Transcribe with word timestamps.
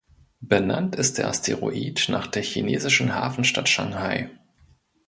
Benannt 0.39 0.95
ist 0.95 1.19
der 1.19 1.27
Asteroid 1.27 2.07
nach 2.09 2.25
der 2.25 2.41
chinesischen 2.41 3.13
Hafenstadt 3.13 3.69
Shanghai. 3.69 4.31